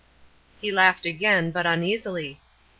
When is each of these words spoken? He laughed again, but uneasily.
He 0.59 0.71
laughed 0.71 1.05
again, 1.05 1.51
but 1.51 1.67
uneasily. 1.67 2.39